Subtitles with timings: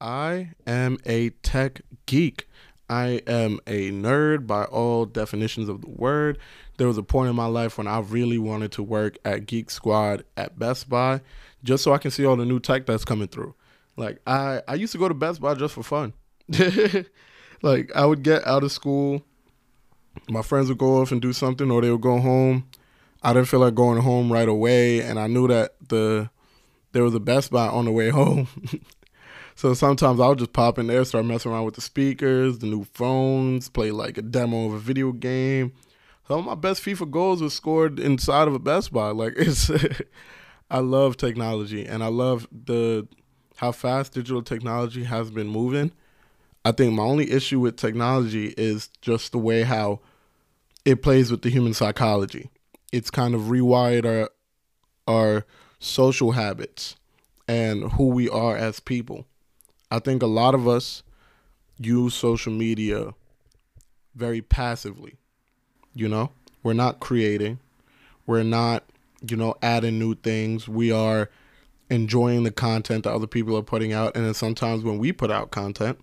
[0.00, 2.48] I am a tech geek.
[2.88, 6.38] I am a nerd by all definitions of the word.
[6.76, 9.70] There was a point in my life when I really wanted to work at Geek
[9.70, 11.20] Squad at Best Buy
[11.64, 13.54] just so I can see all the new tech that's coming through.
[13.96, 16.12] Like I I used to go to Best Buy just for fun.
[17.62, 19.24] like I would get out of school,
[20.28, 22.68] my friends would go off and do something or they would go home.
[23.22, 26.30] I didn't feel like going home right away and I knew that the
[26.92, 28.46] there was a Best Buy on the way home.
[29.56, 32.84] So sometimes I'll just pop in there, start messing around with the speakers, the new
[32.84, 35.72] phones, play like a demo of a video game.
[36.28, 39.10] Some of my best FIFA goals were scored inside of a Best Buy.
[39.10, 39.70] Like it's,
[40.70, 43.08] I love technology and I love the
[43.56, 45.90] how fast digital technology has been moving.
[46.62, 50.00] I think my only issue with technology is just the way how
[50.84, 52.50] it plays with the human psychology.
[52.92, 54.30] It's kind of rewired our
[55.08, 55.46] our
[55.78, 56.96] social habits
[57.48, 59.24] and who we are as people.
[59.90, 61.02] I think a lot of us
[61.78, 63.14] use social media
[64.14, 65.14] very passively.
[65.94, 67.58] You know, we're not creating,
[68.26, 68.84] we're not,
[69.28, 70.68] you know, adding new things.
[70.68, 71.30] We are
[71.88, 74.16] enjoying the content that other people are putting out.
[74.16, 76.00] And then sometimes when we put out content,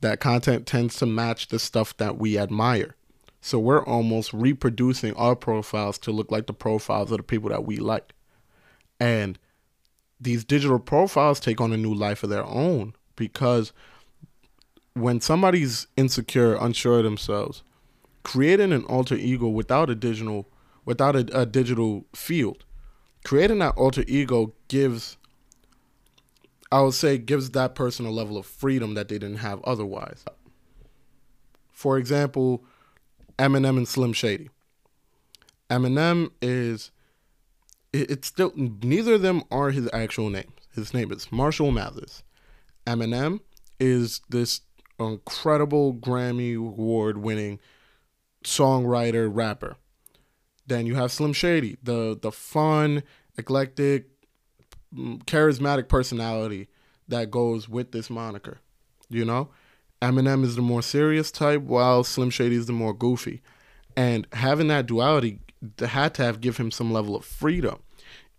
[0.00, 2.96] that content tends to match the stuff that we admire.
[3.40, 7.64] So we're almost reproducing our profiles to look like the profiles of the people that
[7.64, 8.12] we like.
[8.98, 9.38] And
[10.20, 13.72] these digital profiles take on a new life of their own because
[14.94, 17.62] when somebody's insecure, unsure of themselves,
[18.22, 20.46] creating an alter ego without a digital
[20.84, 22.64] without a, a digital field,
[23.24, 25.16] creating that alter ego gives
[26.72, 30.24] I would say gives that person a level of freedom that they didn't have otherwise.
[31.72, 32.62] For example,
[33.38, 34.50] Eminem and Slim Shady.
[35.70, 36.90] Eminem is
[37.92, 40.52] it's still neither of them are his actual names.
[40.74, 42.22] His name is Marshall Mathers.
[42.86, 43.40] Eminem
[43.78, 44.60] is this
[44.98, 47.58] incredible Grammy award winning
[48.44, 49.76] songwriter rapper.
[50.66, 53.02] Then you have Slim Shady, the the fun,
[53.36, 54.06] eclectic,
[54.94, 56.68] mm, charismatic personality
[57.08, 58.58] that goes with this moniker.
[59.08, 59.50] You know,
[60.00, 63.42] Eminem is the more serious type, while Slim Shady is the more goofy.
[63.96, 65.40] And having that duality
[65.78, 67.80] had to have give him some level of freedom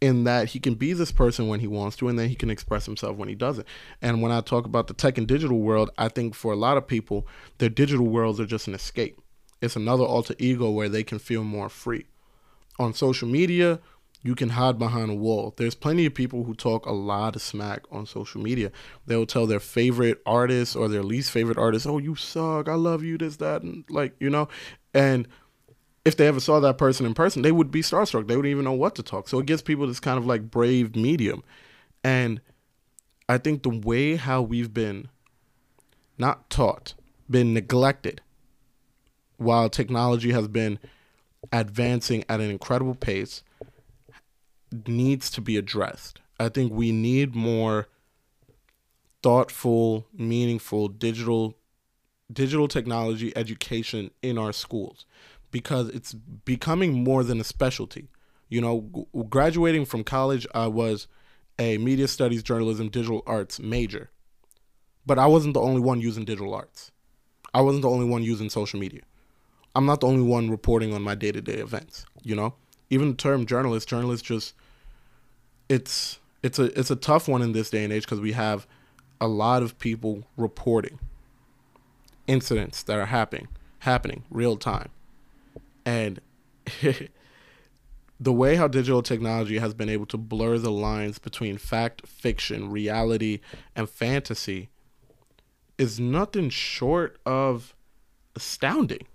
[0.00, 2.50] in that he can be this person when he wants to and then he can
[2.50, 3.66] express himself when he doesn't.
[4.00, 6.76] And when I talk about the tech and digital world, I think for a lot
[6.76, 7.26] of people,
[7.58, 9.20] their digital worlds are just an escape.
[9.60, 12.06] It's another alter ego where they can feel more free.
[12.78, 13.80] On social media,
[14.22, 15.54] you can hide behind a wall.
[15.56, 18.70] There's plenty of people who talk a lot of smack on social media.
[19.06, 22.68] They'll tell their favorite artist or their least favorite artist, "Oh, you suck.
[22.68, 24.48] I love you this that." And like, you know,
[24.94, 25.26] and
[26.08, 28.26] if they ever saw that person in person, they would be starstruck.
[28.26, 29.28] They wouldn't even know what to talk.
[29.28, 31.44] So it gives people this kind of like brave medium.
[32.02, 32.40] And
[33.28, 35.08] I think the way how we've been
[36.16, 36.94] not taught,
[37.28, 38.22] been neglected,
[39.36, 40.78] while technology has been
[41.52, 43.42] advancing at an incredible pace,
[44.86, 46.20] needs to be addressed.
[46.40, 47.88] I think we need more
[49.22, 51.54] thoughtful, meaningful digital
[52.30, 55.06] digital technology education in our schools
[55.50, 58.08] because it's becoming more than a specialty.
[58.48, 61.06] You know, graduating from college, I was
[61.58, 64.10] a media studies, journalism, digital arts major.
[65.04, 66.90] But I wasn't the only one using digital arts.
[67.52, 69.02] I wasn't the only one using social media.
[69.74, 72.54] I'm not the only one reporting on my day to day events, you know?
[72.90, 74.54] Even the term journalist, journalist just
[75.68, 78.66] it's it's a it's a tough one in this day and age because we have
[79.20, 80.98] a lot of people reporting
[82.26, 83.48] incidents that are happening
[83.80, 84.90] happening real time
[85.88, 86.20] and
[88.20, 92.70] the way how digital technology has been able to blur the lines between fact, fiction,
[92.70, 93.40] reality,
[93.74, 94.68] and fantasy
[95.78, 97.74] is nothing short of
[98.36, 99.06] astounding.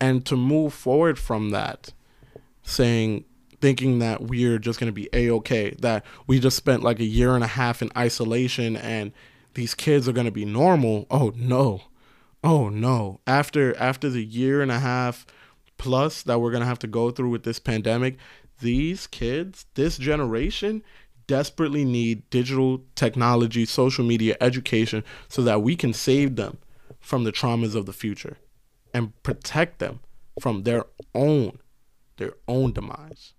[0.00, 1.92] And to move forward from that,
[2.62, 3.24] saying,
[3.60, 7.04] thinking that we're just going to be a okay, that we just spent like a
[7.04, 9.12] year and a half in isolation and
[9.52, 11.06] these kids are going to be normal.
[11.10, 11.82] Oh no.
[12.44, 13.20] Oh no.
[13.26, 15.26] After after the year and a half
[15.78, 18.18] plus that we're going to have to go through with this pandemic,
[18.60, 20.82] these kids, this generation
[21.26, 26.58] desperately need digital technology, social media education so that we can save them
[27.00, 28.36] from the traumas of the future
[28.92, 30.00] and protect them
[30.38, 31.58] from their own
[32.18, 33.32] their own demise.